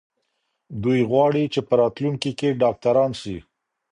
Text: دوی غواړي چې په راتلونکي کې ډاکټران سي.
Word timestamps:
دوی 0.83 0.99
غواړي 1.11 1.43
چې 1.53 1.59
په 1.67 1.73
راتلونکي 1.81 2.31
کې 2.39 2.57
ډاکټران 2.61 3.11
سي. 3.21 3.37